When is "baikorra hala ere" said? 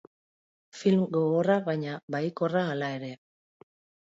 2.17-3.11